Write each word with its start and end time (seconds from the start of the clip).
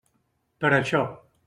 Per 0.65 0.73
això. 0.79 1.05